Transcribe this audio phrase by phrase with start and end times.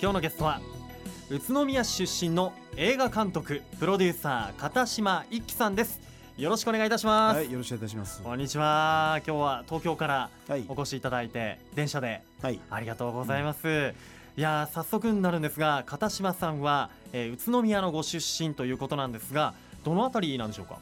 [0.00, 0.60] 今日のゲストは
[1.28, 6.00] 宇都宮市出身の映画監督プロデューサー片島一樹さんです。
[6.36, 8.22] よろしくお願いいたします、はい、よろしくお願いいたします。
[8.22, 9.20] こんにちは。
[9.26, 12.22] 今日は東京からはいお、越しいただいて電車で。
[12.40, 13.92] はい、ありがとうございます、
[14.36, 20.78] いやー早速になるんですが片島さんは、えー宇都宮のご出身ということなんですがどのあたりなんでしょうか、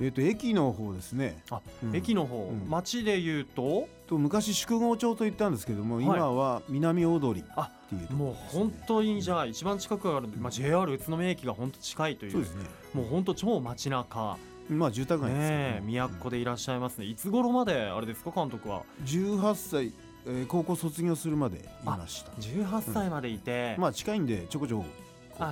[0.00, 1.42] えっ、と駅の方ですね。
[1.50, 1.96] あうん。
[1.96, 2.70] 駅の方、うん。
[2.70, 3.88] 町で言うと？
[4.06, 6.04] と昔宿郷町と言ったんですけども、はい。
[6.04, 10.30] 今は南大通りあっていうとこもう本当にじゃあ一番近くがあるん。
[10.30, 12.32] で、まあ、JR 宇都宮駅が本当近いという。
[12.32, 12.64] そうですね。
[12.94, 14.36] もう本当超街中。
[14.70, 17.06] まあ住宅街ですねえ都でいらっしゃいますね。
[17.06, 19.92] いつ頃まであれですか監督は？18歳、
[20.26, 22.32] えー高校卒業するまでいました。
[22.32, 24.84] 18歳までいて、まあ近いんでちょこちょこ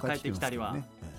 [0.06, 0.76] 帰ってきたりは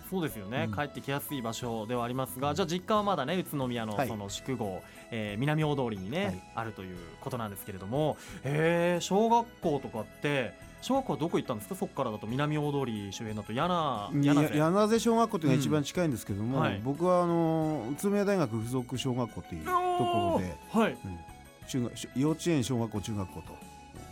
[0.10, 0.74] そうですよね、うん。
[0.76, 4.08] 帰ってきやすい場所ではありますがじゃあ実家はまだね宇都宮のはい。
[4.08, 6.44] その宿郷、えー南大通りにね、はい。
[6.56, 11.76] あるということなんですけれどもえー小学校とかって小学校はどこ行ったんですか？
[11.76, 15.00] そこからだと南大通り周辺だと柳うん柳瀬。
[15.00, 16.82] 小学校というのが一番近いんですけども、うんはい。
[16.84, 20.92] 僕はあの宇都宮大学附属小学校っていうところで、はい。
[20.92, 21.20] うん。
[21.68, 23.48] 中学幼稚園小学校中学校と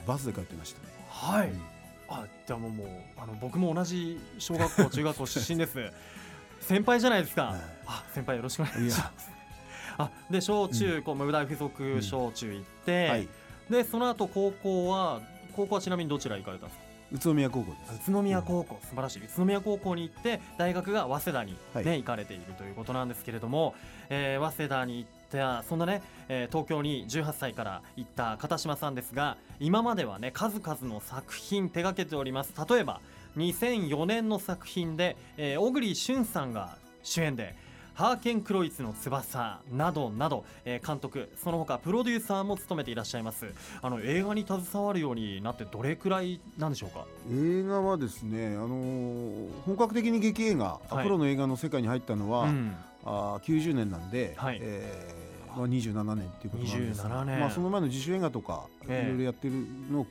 [0.08, 0.94] バスで帰ってましたね。
[1.10, 1.62] はい、うん
[2.08, 5.92] あじゃあもうもうあの僕も同じ小学校中学校出身です。
[6.62, 7.62] 先輩じゃないですか、はい。
[7.86, 9.30] あ先輩よろしくお願いします。
[9.98, 13.28] あで小中高無大附属小中行って、はい、
[13.70, 15.22] でその後高校は
[15.56, 16.86] 高校はちなみにどちら行かれたんですか？
[17.12, 18.10] 宇都宮高校です。
[18.10, 19.24] 宇都宮高校、素晴らしい。
[19.24, 21.86] 宇都宮高校に行って大学が早稲田に、ねはい。
[21.86, 23.76] 行かれているということなんですけれども、
[24.10, 32.54] えー早稲田に行ったそんなね、えー東京に18歳から行った片島さんですが今まではね数々の作品手掛けております。
[32.70, 33.02] 例えば
[33.38, 37.56] 2004年の作品で、えー小栗旬さんが主演で
[37.94, 43.46] ハーケンクロイツの翼などなど、えー監督その他プロデューサーも務めていらっしゃいます。
[43.82, 47.06] あの映画に携わるようになってどれくらいなんでしょうか？
[47.32, 51.04] 映画はですね、あのー本格的に劇映画、はい。
[51.04, 54.60] プロの映画の世界に入ったのは、うんあー90年なんで、はい。
[54.62, 57.04] えーまあ、27年っていうことなんです。
[57.04, 57.40] が27年。
[57.40, 59.08] まあ、その前の自主映画とか、ええ。
[59.08, 59.54] いろいろやってる
[59.92, 60.08] のを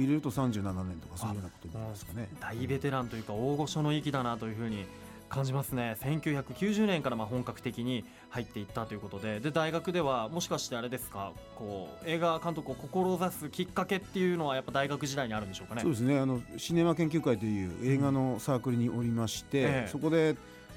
[0.00, 2.28] 入れると37年とかそういうようなことになりますかね。
[2.40, 4.84] 大ベテランというか大御所の域だなというふうに
[5.28, 5.96] 感じますね。
[6.00, 9.38] 1990年からまあ本格的に入っていったということで。
[9.38, 11.32] で大学ではもしかしてあれですか？
[11.56, 15.82] こう映画監督を志すきっかけっていうのはやっぱ大学時代にあるんでしょうかね？
[15.82, 16.18] そうですね。
[16.18, 19.88] あのシネマ研究会という映画のサークルにおりまして、ええ。
[19.90, 20.34] そこで、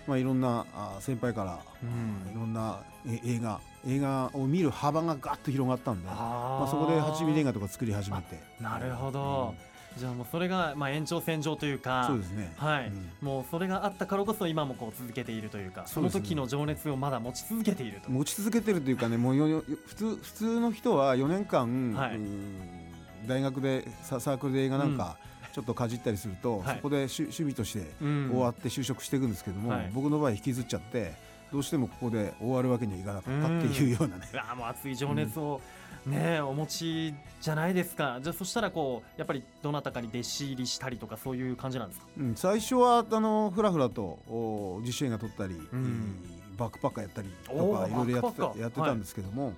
[0.08, 2.32] まあ、いろんなあ先輩から、うん。
[2.32, 8.40] いろんなえ映画映画を見る幅がガッと広がったんで、あまあ、そこで8ミリ映画とか作り始めて。
[8.60, 9.56] なるほど、
[9.98, 13.10] じゃあもうそれがまあ延長線上といううんかそうですね、はい、うん。
[13.22, 18.10] もうそれがあったからこそ今もこう続けているというかその時の情熱をまだ持ち続けていると。
[18.10, 22.16] 持ち続けてるというかね もうよよ普通普通の人は4年間、はい。
[22.16, 22.88] うん
[23.28, 25.18] 大学でササークルで映画なんか
[25.58, 26.76] ちょっとかじったりすると、はい。
[26.76, 28.30] そこで趣趣味としてうん。
[28.30, 29.92] 終わって就職していくんですけども、はい。
[29.92, 31.16] 僕の場合引きずっちゃって
[31.52, 35.60] どうしてもここで終わるわけにはいかなかったっていうようなね、うもう熱い情熱を
[36.06, 38.20] ね、お持ちじゃないですか。
[38.22, 42.06] じゃあそしたらこうやっぱりどなたかに弟子入りしたりとかそういう感じなんですか？
[42.20, 42.36] うん。
[42.36, 46.38] 最初はあのふらふらとお実写映画撮ったり、ん。
[46.58, 49.54] バックパッカーやったりとかいろいろやってたんですけども、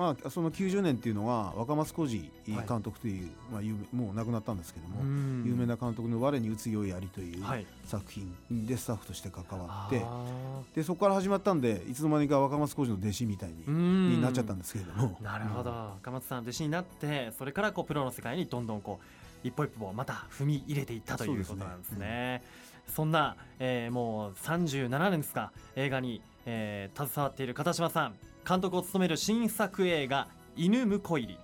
[0.00, 2.30] まあ、その90年っていうのは若松浩二
[2.66, 5.02] 監督という、まあ、有名もう亡くなったんですけども、
[5.44, 7.66] 有名な監督の「我に打つよいあり」というはい。
[7.84, 8.34] 作品
[8.66, 15.18] でスタッフとして関わって、あでそこから始まったんでいつの間にか若松浩二の弟子みたいにになっちゃったんですけれども。
[15.20, 15.70] なるほど。
[16.00, 22.42] 赤松さん弟子になってそれからこうプロの世界にどんどんこう一歩一歩また踏み入れていったということなんですね。
[22.88, 28.14] そんな、えーもう37年ですか映画に、えー携わっている片島さん
[28.48, 31.38] 監督を務める新作映画「犬婿入り」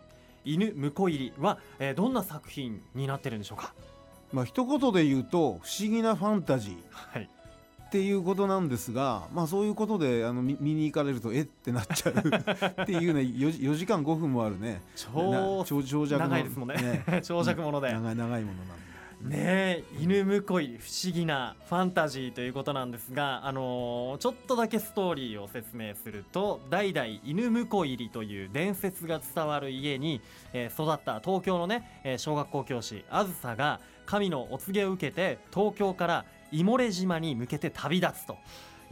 [0.44, 3.74] 犬婿入りは、えーどんな作品になってるんでしょうか？
[4.32, 6.76] まあ一言で言うと不思議なファンタジー。
[6.90, 7.28] はい。
[7.86, 11.42] っていうことなんですが、まあ、そういうことであの見見に行かれるとえ？
[11.42, 12.14] ってなっちゃう。
[12.82, 14.82] っていうね 4, 4時間5分もあるね。
[14.96, 17.04] 超な長長尺の長いですもんね。
[17.22, 18.95] 長尺もので、長い長いものなんで。
[19.22, 30.20] ねえ犬婿入り不思議なファンタジーということなんですが、あのーちょっとだけストーリーを説明すると代々犬婿入りという伝説が伝わる家に、
[30.52, 38.36] えー育った東京のね、えー小学校教師あずさが神のお告げを受けて東京からイモレ島に向けて旅立つと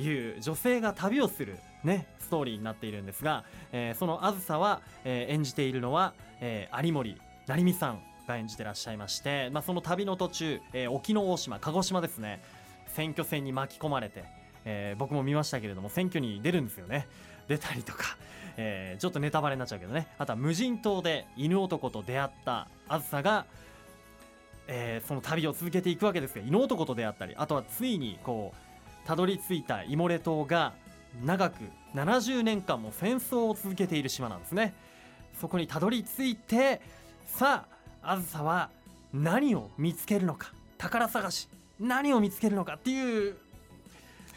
[0.02, 8.13] いう女性が旅をする、ね、ストーリーになっているんですが、えーそのあずさは、えー演じているのは、えー有森成美さん。
[8.26, 12.42] が演じてらっしゃいまして、まあ、その旅の途中、えー沖ノ大島鹿児島ですね。
[12.88, 14.24] 選挙戦に巻き込まれて、
[14.64, 17.06] えー僕も見ましたけれども選挙に出るんですよね。
[17.48, 18.16] 出たりとか、
[18.56, 20.06] えーちょっとネタバレになっちゃうけどね。
[20.18, 23.46] あとは無人島で犬男と出会ったあずさが
[24.66, 26.44] えーその旅を続けていくわけですよ。
[26.46, 30.72] 犬男と出会ったりあとはついにこうたどり着いたイモレ島が
[31.24, 31.56] 長く
[31.94, 34.74] 70年間も戦争を続けている島なんですね。
[35.40, 36.80] そこにたどり着いて
[37.26, 37.73] さあ
[38.04, 38.70] あずさは
[39.12, 41.48] 何を見つけるのか宝探し
[41.80, 43.36] 何を見つけるのかっていう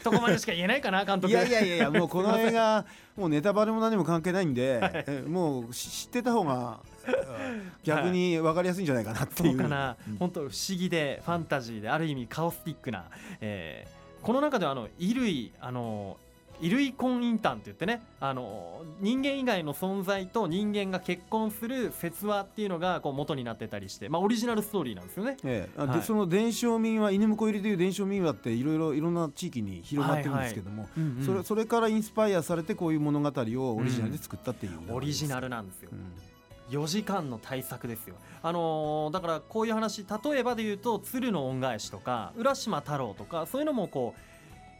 [0.02, 1.32] とこまでしか言えないかな 監督。
[1.32, 2.84] いやいやいやもうこの映画
[3.16, 9.48] もうネタバレも何も関係ないんで、えもうし知ってた方がうん逆に分かりやすいんじゃないかなっていう。
[9.50, 10.16] そうかな、うん。
[10.18, 13.06] 本当不思議でファンタジーである意味カオスティックな、
[13.40, 16.16] えーこの中ではあの衣類あの
[16.60, 25.36] 衣類婚姻譚って言ってねあの人間以外の存在と人間が結婚する説話っていうのがこう元になってたりして、まあ、オリジナルストーリーなんですよね。
[25.44, 25.80] ええ。
[25.80, 26.02] はい。
[26.02, 31.24] その伝承民話犬婿入りという伝承民話っていろいろいろんな地域に広がってるんですけども、うんうん。
[31.24, 35.90] それそれからインスパイアされてこういう物語をオリジナルで作ったっていう、オリジナルなんですよ。
[35.92, 35.94] う。
[35.94, 36.38] ん。
[36.70, 44.20] 4時間の大作ですよ、あのーだからこういう話例えばで言うと鶴の恩返しとか浦島太郎とかそういうのもこう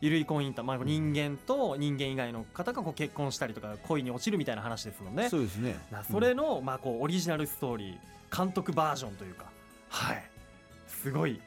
[0.01, 5.29] 衣類婚姻と、まあ、人間と人間以外の方がこう結婚したりとか恋に落ちるみたいな話ですもんね。
[5.29, 5.77] そうですね。
[5.91, 9.47] なそれの、まあ、こうオリジナルストーリー監督バージョンというか。
[9.89, 10.23] はい。
[10.87, 11.41] すごい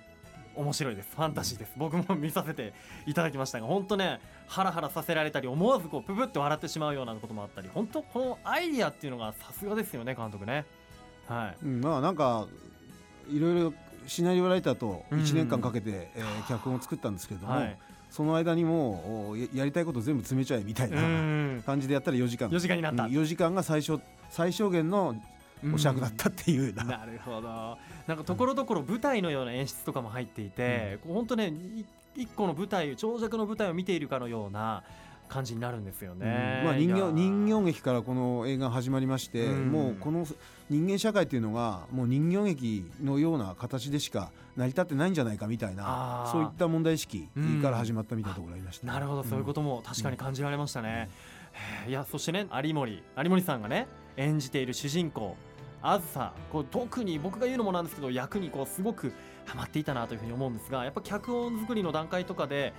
[0.55, 1.15] 面白いです。
[1.15, 1.73] ファンタジーです。
[1.77, 2.73] 僕も見させて
[3.05, 10.65] いただきましたが本当ねハラハラさせられたり思わずこうププって笑ってしまうようなこともあったり本当このアイディアっていうのがさすがですよね監督ね。
[11.27, 11.65] はい。
[11.65, 12.47] うんまあなんか
[13.29, 13.73] いろいろ
[14.07, 17.77] シナリオライターとうん1年間かけて、えー脚本を作ったんですけれども、はい
[18.11, 21.63] その間にもややりたいこと全部詰めちゃえみたいうなん。
[21.65, 22.49] 感じでやったら4時間。
[22.49, 23.99] 4時間になった、4時間が最小
[24.29, 25.15] 最小限の
[25.73, 27.77] お尺だったっていうような、なるほど。
[28.07, 31.85] なんかところどころ舞台のような演出とかも入っていて、こう本当ねい
[32.15, 34.83] 一個の舞台長尺の舞台を見ているかのような
[35.31, 36.65] 感じになるんですよね、うん。
[36.65, 39.71] まあ、人形人形劇からこの映画始まりまして、うん。
[39.71, 40.27] もうこの
[40.69, 46.31] 人間社会っていうのがもう人形劇のような形でしか成り立ってないんじゃないかみたいあなー。
[46.31, 51.09] そういった問題意識うんから始まったみたいなところがありました、なるほどそういうことも確かに感じられましたね、
[51.53, 53.03] へえいやそしてね有森。
[53.17, 53.87] 有森さんがね
[54.17, 55.37] 演じている主人公
[55.81, 56.33] あずさ。
[56.51, 59.13] こう特に僕が言うのもなんですけど役にこうすごく
[59.45, 62.73] ハマっていたなというふうに思うんですがやっぱ脚本作りの段階とかで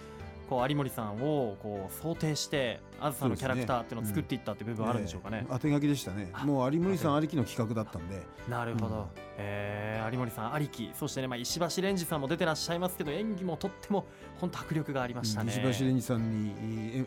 [0.53, 5.39] こう有森さんをこう想定してあずさのキャラクターっていうのを作っていったっていう部分はあるんでしょうかね。
[5.39, 5.47] え。
[5.49, 6.29] え当て書きでしたね。
[6.35, 8.21] あもう有森さんありきの企画だったんで。
[8.51, 9.05] なるほど、うん。
[9.39, 10.91] えー有森さんありき。
[10.93, 14.05] そしてね、まあ、石橋蓮司さんも出てらっしゃいますけど演技もとっても
[14.41, 15.53] 本当迫力がありましたね。
[15.53, 16.53] 石橋蓮司さんに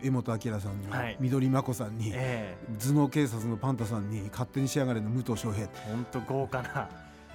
[0.02, 2.56] 江本明さんに、はい緑真子さんに、え。
[2.80, 6.88] 頭脳警察のパンタさんに勝手にしやがれの武藤翔平え本当豪華な。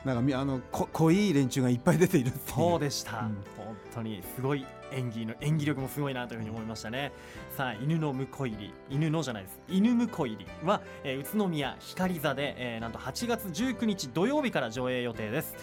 [0.04, 2.56] なんかみあのこ濃い連中がいっぱい出ているっていう。
[2.58, 3.44] そうでした、うん。
[3.56, 7.12] 本当にすごい演技の演技力もすごいなというふうに思いましたね。
[7.56, 9.60] さあ犬の婿入り犬のじゃないです。
[9.70, 15.56] 犬婿入りは、えー宇都宮光座で、えーなんと8月19日土曜日から上映予定です。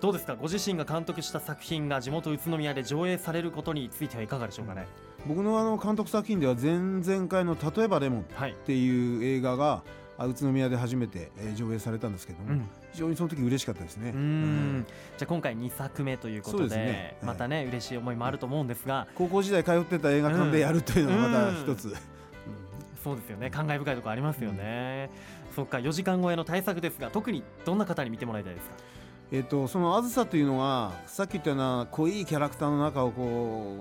[0.00, 0.34] どうですか？
[0.34, 4.86] ご自身が監督した作品が地元宇都宮で上映されることについてはいかがでしょうかね、
[5.26, 9.82] 僕のあの監督作品では前々回の「例えばレモン」っはい、ていう映画が
[10.18, 12.68] あ宇都宮で初めて、えー上映されたんですけども、うん。
[12.92, 14.10] 非常にその時嬉しかったですね。
[14.10, 14.86] うん
[15.22, 17.16] じゃあ今回2作目ということでですね。
[17.22, 19.06] またね、嬉しい思いもあると思うんですが。
[19.14, 21.94] 高校時代通ってた映画館でやるというのがまた一つ、
[23.04, 23.48] そうですよね。
[23.48, 25.10] 感慨深いところありますよね、
[25.54, 28.74] そっか4時間超えの大作ですが特にどんな方に見てもらいたいですか？
[29.30, 33.22] えっとそのあずさというのはさっき言ったような濃いキャラクターの中をこ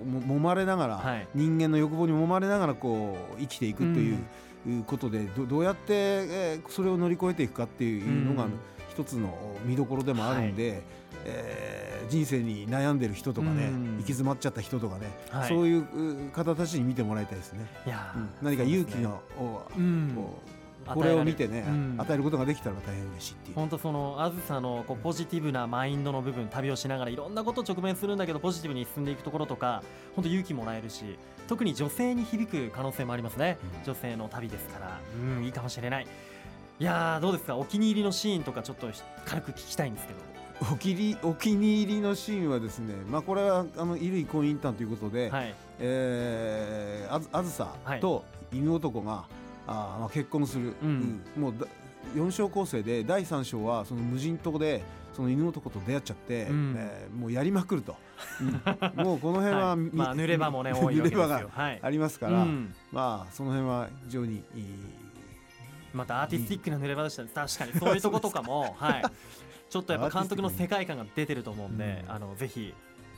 [0.04, 1.27] うも揉まれながら、はい。
[1.34, 4.20] 人間の欲望に揉まれながらこう生きていくという、
[4.68, 8.51] いうことでどどうやって、えーそれを乗り越えていくかっていうのがうん。
[8.92, 10.84] 一つの見どころでもあるんで、
[11.25, 13.92] えー人生に悩んでる人とかね、うん。
[13.92, 15.48] 行き詰まっちゃった人とかね、はい。
[15.48, 17.66] そういうう方たちに見てもらいたいですね。
[17.86, 18.30] いやー、うん。
[18.42, 20.18] 何か勇気の、をうん。
[20.86, 21.96] これを見てね、うん。
[22.00, 23.56] 与えることができたら大変嬉しいっていう。
[23.56, 29.82] 本当そのあずさのこうポジティブなマインドの部分旅をしながらいろんなことを直面するんだけどポジティブに進んでいくところとか
[30.16, 33.86] 本当勇気もらえるし特に女性に響く可能性もありますね、うん。
[33.86, 35.00] 女性の旅ですから。
[35.38, 36.08] うんいいかもしれない。
[36.80, 37.56] いやーどうですか？
[37.56, 38.88] お気に入りのシーンとかちょっと
[39.25, 40.20] 軽く聞きたいんですけど
[40.70, 45.56] お気にお気に入りのシーンはですね、まあ、これはあの衣類婚姻譚ということで、はい。
[45.80, 49.25] えーあずあずさと犬男が、
[49.68, 51.22] あーまあ、結婚する、うん。
[51.36, 51.41] うん。
[51.41, 51.65] もうだ
[52.15, 56.75] 4章構成で第3章はその無人島でその犬男と出会っちゃって、うん。
[56.77, 57.96] えーもうやりまくると、
[58.39, 58.51] うん。
[59.03, 59.77] もうこの辺は、はい。
[59.77, 61.50] みまあ濡れ場もね多いわけですよ。
[61.51, 61.80] はい。
[61.82, 62.74] ありますから、うん。
[62.91, 64.63] まあその辺は非常にいい。
[65.94, 67.30] またアーティスティックな濡れ場でしたね。
[67.34, 67.74] 確かに。
[67.80, 68.75] そういうとことかも。
[68.77, 69.03] はい
[69.72, 72.12] ちょっとやっぱ監督の世界観が出てると思うんで、うん。
[72.12, 72.74] あのぜひ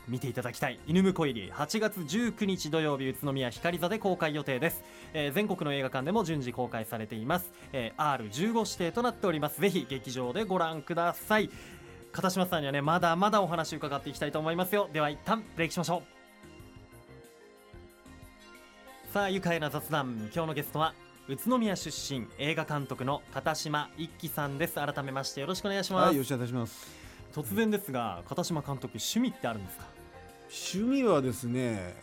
[0.07, 0.79] 見ていただきたい。
[0.85, 1.51] 犬婿入り。
[1.51, 4.83] 8月19日土曜日宇都宮光座で公開予定です、
[5.13, 9.59] えー全国の映画館でも順次公開されています、えー R15 指定となっております。
[9.59, 11.49] ぜひ劇場でご覧ください。
[12.11, 14.89] 片島さんにはねまだまだお話伺っていきたいと思いますよ。
[14.93, 16.03] では一旦ブレイクしましょ
[19.09, 19.11] う。
[19.11, 20.29] さあ愉快な雑談。
[20.33, 20.93] 今日のゲストは
[21.29, 24.75] 宇都宮出身映画監督の片島一輝さんです。
[24.75, 26.87] 改めましてよろしくお願いします、はい、よろしくお願いします。
[27.33, 29.85] 突然ですが片島監督趣味ってあるんですか？
[30.75, 31.95] 趣味はですね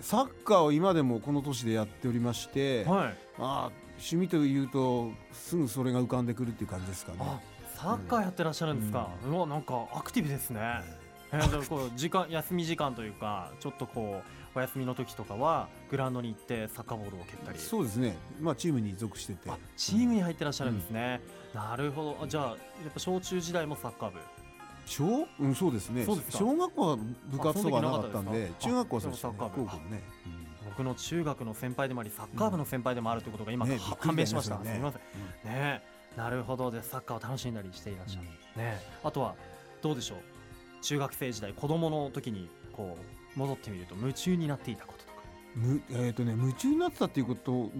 [0.00, 3.16] サッカーを今でもこの年でやっておりまして、はい。
[3.38, 7.18] あ趣味というとすぐそれが浮かんでくるっていう感じですかね。
[7.20, 7.40] あ
[7.76, 10.80] サッカーやってらっしゃるんですか、うわなんかアクティブですね、
[11.32, 17.58] えー、でこう時間休み時間というかちょっとこうお休みの時とかはグラウンドに行ってサッカーボールを蹴ったり。
[17.58, 18.16] そうですね。
[18.40, 19.50] まあチームに属してて。
[19.50, 21.20] あチームに入ってらっしゃるんですね、
[21.52, 22.18] なるほど。
[22.22, 22.56] あじゃあやっ
[22.92, 24.18] ぱ小中時代もサッカー部？
[24.86, 25.26] 小？
[25.40, 26.04] うんそうですね。
[26.04, 26.38] そうですか。
[26.38, 26.98] 小学校は
[27.30, 29.62] 部活とかなかったんで中学校はそうサッカー部。
[29.90, 30.02] ね、
[30.64, 35.52] 僕の中学の先輩でもありサッカー部の先輩でもあるということが今、ねは判明しました、ねすみません。
[35.52, 35.82] ね。
[36.16, 36.70] なるほど。
[36.70, 38.26] でサッカーを楽しんだりしていらっしゃる、
[38.62, 38.80] ね。
[39.02, 39.34] あとは
[39.82, 40.18] どうでしょう？
[40.82, 45.14] 中学生時代子供の時にこう戻ってみると夢中になっていたこととか。
[45.54, 47.70] むえーとね、夢中になってたっていうことも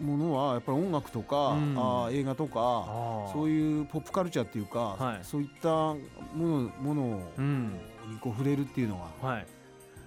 [0.00, 1.74] ものはやっぱり音楽とか、うん。
[1.78, 5.24] あー映画とかそういいうポップカルチャーっていうか、はい。
[5.24, 5.98] そういったも
[6.34, 7.80] のものうん。
[8.10, 9.46] にこう触れるっていうのが、はい。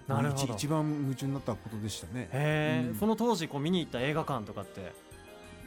[0.07, 0.43] なるほど。
[0.43, 2.89] 一一番夢中になったことでしたね。
[2.91, 2.95] うん。
[2.99, 4.93] その当時こう見に行った映画館とかって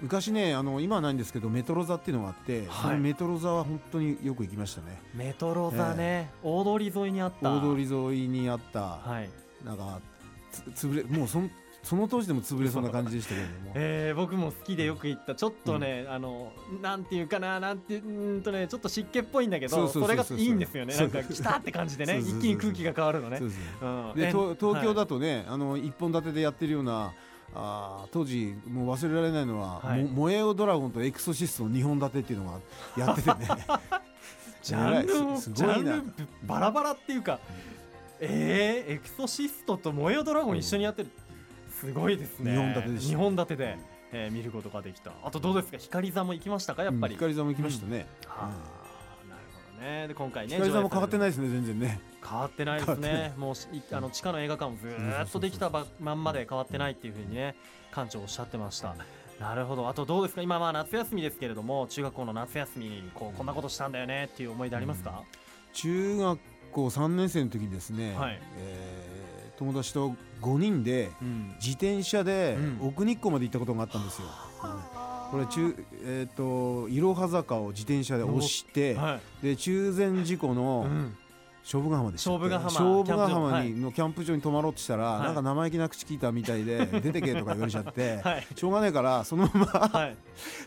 [0.00, 2.98] 昔ねあの今はないんですけどメトロ座っていうのがあって、はい。
[2.98, 5.00] メトロ座は本当によく行きましたね。
[5.14, 7.50] メトロ座ね、大通り沿いにあった。
[7.50, 9.30] 大通り沿いにあった、はい。
[9.64, 10.00] なんか
[10.74, 11.50] つ潰れもうそん
[11.82, 13.72] その当時でも潰れそうな感じでしたけれども。
[13.74, 15.34] えー、僕も好きでよく行った。
[15.34, 16.52] ちょっとね、あの
[16.82, 20.94] なんていうかななんてうーんとねちょっと湿気っぽいんだけどそれがいいんですよね。
[20.94, 22.18] なんか来たって感じでね。
[22.18, 23.40] 一気に空気が変わるのね。
[23.40, 23.46] で
[24.28, 24.94] 東東京はい。
[24.94, 27.12] だとね、あの一本立てでやってるような
[27.54, 30.02] あー当時もう忘れられないのは、はい。
[30.04, 32.58] も燃えよドラゴンとエクソシストの2本立てっていうのが
[33.06, 33.36] やっててね。
[34.62, 35.96] ジャンルもすジャンごいな。
[35.96, 36.02] ル
[36.44, 37.38] バラバラっていうか、
[38.20, 41.10] えー、エクソシストと燃えよドラゴン一緒にやってる、
[41.80, 42.52] すごいですね。
[42.52, 43.08] 二本立てでした。
[43.10, 43.78] 二本立てで、
[44.12, 45.12] えー見ることができた。
[45.22, 45.78] あとどうですか？
[45.78, 46.82] 光座も行きましたか？
[46.82, 48.46] やっぱり、うん光座も行きましたね、はあ。
[48.46, 48.77] なるほど
[49.78, 50.08] ね。
[50.08, 52.00] で今回ね光座も変わっていないですね全然ね。
[52.28, 53.32] 変わってないですね。
[53.36, 53.54] もう
[53.92, 57.54] あの地下の映画館もずーっとできたばまんまで変わってないっていうふうにね
[57.94, 58.94] 館長おっしゃってました。
[59.40, 59.88] なるほど。
[59.88, 60.42] あとどうですか？
[60.42, 65.22] 今まあ夏休みですけれども中学校の夏休みにこうこんなことしたんだよねっていう思い出ありますか、
[65.72, 66.40] 中学
[66.72, 68.40] 校3年生の時にですね、はい。
[68.58, 69.18] えー
[69.58, 71.48] 友達と5人でうん。
[71.56, 72.88] 自転車でうん。
[72.88, 74.47] 奥日光まで行ったことがあったんですよ、うん
[75.30, 79.46] これ中えっ、といろは坂を自転車で押して、はい。
[79.46, 81.16] で中禅寺湖のうん。
[81.64, 82.72] 勝負ヶ浜でした勝負ヶ浜。
[82.72, 85.22] 勝負ヶ浜にのキャンプ場に泊まろうとしたら、はい。
[85.24, 88.46] なんか生意気な口聞いたみたいで出てけとか言われちゃって、 はい。
[88.56, 89.66] しょうがないからそのまま
[89.98, 90.16] はい。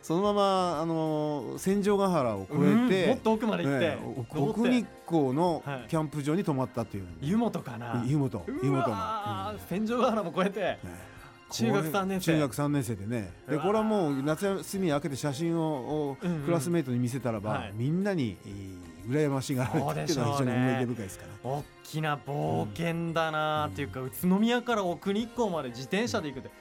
[0.03, 2.85] そのままあの千丈ヶ原を越うん。
[2.85, 5.85] えて、もっと奥まで行って、ええお登って奥日光のはい。
[5.89, 8.03] キャンプ場に泊まったっていう、湯本かな？
[8.05, 8.43] 湯本。
[8.47, 10.59] 湯う本の、わー千丈ヶ原も越えて。
[10.59, 10.79] ね
[11.51, 12.33] 中学3年生。
[12.33, 13.33] 中学3年生でね。
[13.49, 17.73] でこれはもう夏休み明けて写真をうんうんクラスメートに見せたらば、はい。
[17.75, 21.49] みんなに、えー羨ましがられてっていうのは非常に思い出深いですから。
[21.49, 26.51] 大きな冒険だなーっていうか、宇都宮から奥日光まで自転車で行くって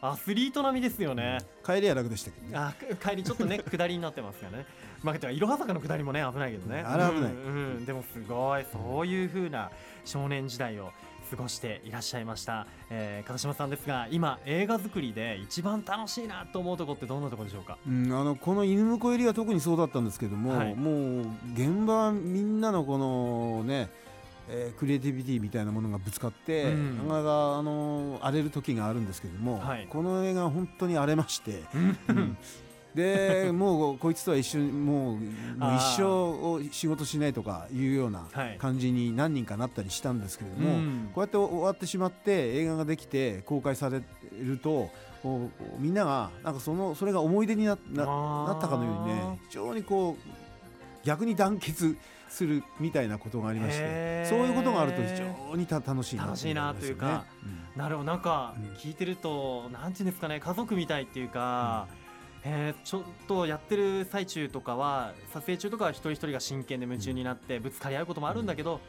[0.00, 2.52] アスリート並みですよね、帰りは楽でしたけどね。
[2.56, 4.66] あく帰りちょっとね 下りになってますからね。
[5.02, 6.80] まあいろは坂の下りもね危ないけどね。
[6.80, 7.32] あれ危ない。
[7.32, 7.84] うんうん。
[7.86, 9.70] でもすごいそういう風な
[10.04, 10.92] 少年時代を
[11.30, 17.78] 過ごしていらっしゃいました、えー、片島さんですが今映画作りで一番楽しいなと思うところってどんなところでしょうか？
[17.86, 20.74] うん、あのこの犬婿入りは特にそうだったんですけども、はい。
[20.74, 21.20] もう
[21.54, 23.90] 現場はみんなのこのね、
[24.48, 26.96] えークリエイティビティみたいなものがぶつかって、うん。
[27.08, 29.86] なかなかあの荒れる時があるんですけども、はい。
[29.88, 31.98] この映画は本当に荒れまして、うん。
[32.08, 32.38] うん
[32.96, 35.18] でもうこいつとは一緒にもう
[35.76, 38.56] 一生を仕事しないとかいうようなはい。
[38.58, 41.10] 感じに何人かなったりしたんですけれども、うん。
[41.14, 44.02] こうやって終わってしまって映画ができて公開され
[44.42, 44.90] ると
[45.78, 51.96] みんながなんかそのそれが思い出になったかのようにね非常にこう逆に団結
[52.28, 57.24] するみたいなことがありましてそういうことがあると非常にた楽しいな楽しいなというか
[57.76, 58.06] なるほど。
[58.06, 58.76] なんかうん。
[58.76, 61.86] 聞いてると、なんていうんですかね家族みたいっていうか、
[62.48, 68.80] えーちょっとやってる最中とかは撮影中とかは一人一人が真剣で夢中になってぶつかり合うこともあるんだけど、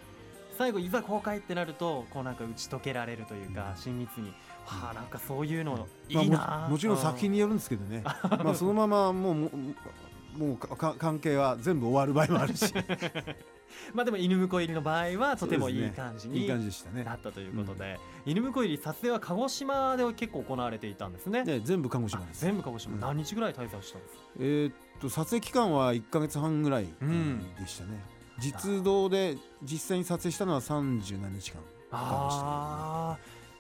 [0.59, 4.31] 最後いざ公開ってなるとこうなんか打ち解けられるというか親密に、
[4.65, 8.03] はあなんかそういうのいいな、まあももちろん作品によるんですけどね。
[8.03, 9.35] まあそのままもう
[10.37, 12.71] もう関係は全部終わる場合もあるし
[13.93, 17.03] まあでも犬婿入りの場合はとてもいい感じにいい感じでしたね。
[17.03, 21.43] なったということで、犬婿入り撮影は鹿児島で結構行われていたんですね。
[21.43, 22.41] ね全部鹿児あ島です。
[22.41, 22.99] 全部鹿児島、うん。
[22.99, 24.21] 何日ぐらい滞在したんですか？
[24.39, 27.45] えーっと撮影期間は1か月半ぐらいうん。
[27.59, 27.99] でしたね、
[28.39, 33.17] 実動で実際に撮影したのは30何日間あ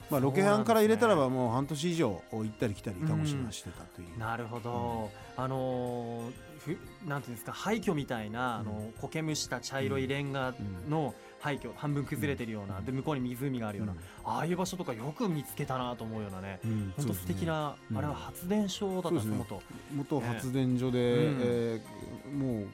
[0.09, 10.53] まあ、ロケハンから入れたらばもう半年以上行ったり来たり鹿児島してたという、あなるほど、あのーふなんていうんですか廃墟みたいな、あの苔むした茶色いレンガ
[10.89, 13.95] の廃墟、半分崩れてるような、で向こうに湖があるような、
[14.25, 16.93] ああいう場所とかよく見つけたなと思うようなね、うん。
[16.97, 19.61] 本当素敵な、うんあれは発電所だったんです元。
[19.95, 21.39] 元発電所で、うん。
[21.41, 22.67] えーもう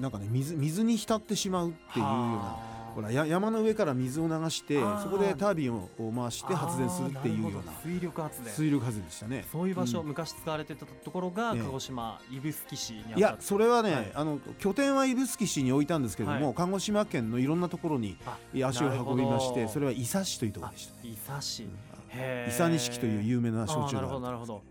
[0.00, 2.16] なんかね水水に浸ってしまうっていうような。
[2.16, 7.72] はあほらや山の上から水を流してそこでタービンを回して発電するっていうような。
[7.82, 8.52] 水力発電。
[8.52, 9.44] 水力発電でしたね。
[9.50, 10.06] そういう場所、うん。
[10.08, 11.62] 昔使われてたところがええ。
[11.62, 14.12] 鹿児島指宿市にあったいやそれはね、はい。
[14.14, 16.54] あの拠点は指宿市に置いたんですけども、はい。
[16.54, 21.00] 鹿児島県のいろんなところにあ足を運びましてそれは伊佐市というところでしたね。
[21.04, 21.70] 伊佐市、うん。
[21.70, 24.62] 伊佐錦という有名な焼酎あーなるほどがなるほど。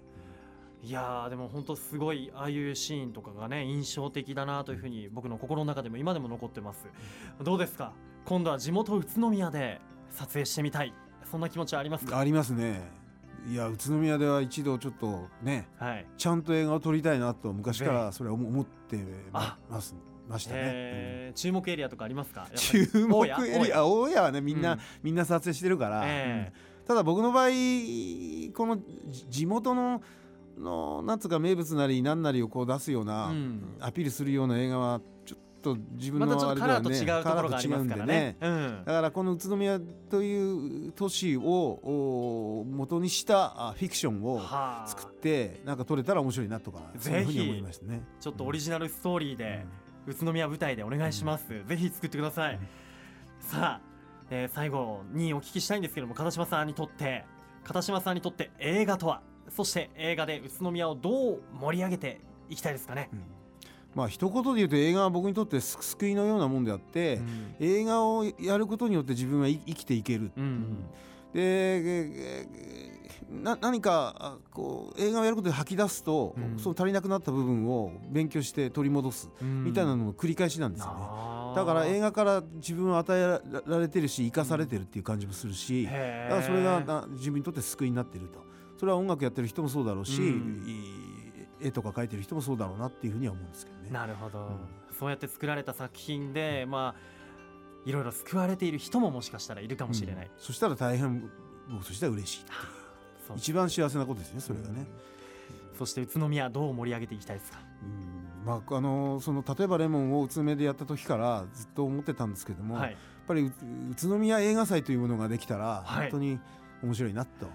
[0.86, 6.88] いやーでも本当すごいああいうシーンとかがね印象的だなというふうに僕の心の中でも今でも残ってます。
[7.42, 7.94] どうですか？
[8.26, 10.94] 今度は地元宇都宮で撮影してみたい。
[11.30, 12.20] そんな気持ちはありますか？
[12.20, 12.82] ありますね。
[13.50, 16.06] いや宇都宮では一度ちょっとねはい。
[16.18, 19.04] ちゃんと映画を撮りたいなと昔かぜらそれは思思って
[19.34, 19.96] あまます
[20.30, 20.60] ましたね。
[20.62, 21.38] えー。
[21.38, 22.48] 注目エリアとかありますか？
[22.56, 23.86] 注目エリア？
[23.86, 24.22] 大家？
[24.22, 24.80] はねみんな、うん。
[25.02, 26.86] みんな撮影してるから、えうん。
[26.88, 27.48] ただ僕の場合
[28.56, 28.78] この
[29.08, 30.02] じ地元の
[30.58, 33.76] のなんつうか名物なり何なりをこう出すような、うん。
[33.80, 38.38] アピールするような映画はちょっと自分まのたちょっとカラーとあれではね違うところがありますからね。
[38.40, 38.86] カラーと違うんでうん。
[38.86, 39.80] だからこの宇都宮
[40.10, 44.88] という都市をお元にしたあフィクションをはあ。
[44.88, 48.04] 作ってなんか撮れたら面白いなとかぜひそういうふうに思いましたね。
[48.20, 49.66] ちょっとオリジナルストーリーで、
[50.06, 52.60] 宇都宮舞台でお願いします、ぜひ作ってください、うん
[53.40, 53.82] さあ、
[54.30, 57.26] えー最後にお聞きしたいんですけども片島さんにとって
[57.64, 59.22] 片島さんにとって映画とは？
[59.50, 63.20] そして映画で宇都宮をどう盛り上げていきたいですかね、うん
[63.96, 67.56] まあ一言で言うと映画は僕にとってす救いのようなもんであって、うん。
[67.60, 70.86] 映画をやることによって自分は生生きていける、うん
[71.34, 76.60] でえーな何かあこう映画をやることで吐き出すと、うん。
[76.60, 79.64] その足りなくなった部分を勉強して取り戻す、うん。
[79.64, 80.94] みたいなのの繰り返しなんですよね。
[81.00, 81.56] あー。
[81.56, 86.30] だから映画から自分は与えられてるし生かされてるっていう感じもするし、へー。
[86.30, 88.44] だからそれがな自分にとって救いになっていると。
[88.78, 90.64] それは音楽やってる人もそうだろうし、うん。
[90.68, 91.13] い
[91.64, 93.90] 絵とか描いてる人もそうだろうなっていうふうには思うんですけどね。
[93.90, 94.60] なるほど、ん。
[95.00, 97.00] そうやって作られた作品でまあ
[97.86, 100.32] いろいろ救われている人ももしかしたらいるかもしれない、うん。
[100.38, 101.30] そしたら大変
[101.70, 102.58] 僕としては嬉しいっていう。
[103.28, 103.38] そう。
[103.38, 104.86] 一番幸せなことですねそれがね。
[105.78, 107.60] そして宇都宮どう盛り上げていきたいですか？
[107.82, 108.46] うん。
[108.46, 112.98] まああのその例えばレモンを宇都宮でやった時からずっと思ってたんですけども、やっはい
[113.28, 113.52] ぱりう宇
[113.96, 116.12] 都宮映画祭というものができたらはい。
[116.12, 116.40] 本当に
[116.84, 117.48] 面白いなと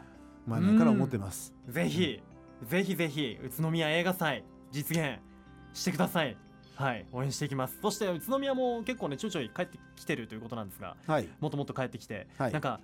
[0.47, 1.55] 前々から思ってます。
[1.68, 2.23] ぜひ、
[2.66, 5.18] ぜひぜひ宇都宮映画祭実現
[5.73, 6.37] してください。
[6.75, 7.79] はい応援していきます。
[7.83, 11.29] そして宇都宮も結構ねちょいちょい帰ってきてるということなんですがはい。
[11.40, 12.53] もっともっと帰ってきて、はい。
[12.53, 12.81] なんか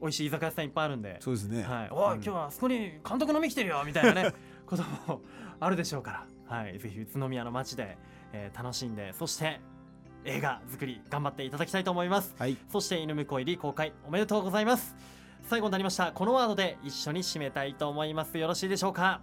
[0.00, 1.62] 美味しい居酒屋さんいっぱいあるんでそうですね。
[1.62, 2.14] はい、おい、うん。
[2.16, 4.34] 今日はあそこに監督飲み来てるよみたいなね
[4.66, 5.20] ことも
[5.58, 7.96] あるでしょうから、はい、ぜひ宇都宮の街で、
[8.32, 9.60] えー楽しんでそして
[10.24, 12.34] 映画作り頑張っていただきたいと思います。
[12.38, 12.56] はい。
[12.68, 14.94] そして犬婿入り公開おめでとうございます
[15.50, 16.12] 最後になりました。
[16.12, 18.38] このワードで一緒に締めたいと思います。
[18.38, 19.20] よろしいでしょうか？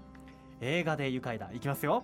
[0.59, 1.49] 映画で愉快だ。
[1.53, 2.03] いきますよ。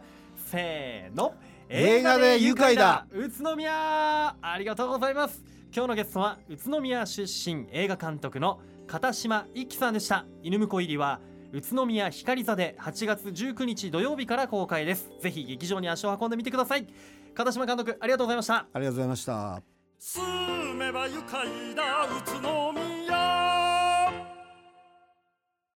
[0.49, 1.35] せーの。
[1.67, 3.05] 映画で愉快だ。
[3.11, 4.33] 宇都宮。
[4.41, 5.43] ありがとうございます。
[5.75, 10.25] 今日のゲストは宇都宮出身映画監督の片島一樹さんでした。
[10.41, 11.19] 犬婿入りは
[11.51, 15.11] 宇都宮光座で8月19日土曜日から公開です。
[15.19, 16.87] ぜひ劇場に足を運んでみてください。
[17.33, 18.67] 片島監督ありがとうございました。
[18.71, 19.61] ありがとうございました。
[19.99, 22.05] 住めば愉快だ。
[22.05, 22.92] 宇都宮